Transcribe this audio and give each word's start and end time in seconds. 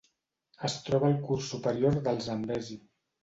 Es 0.69 0.77
troba 0.85 1.05
al 1.09 1.19
curs 1.27 1.51
superior 1.55 1.99
del 2.09 2.19
Zambezi. 2.29 2.79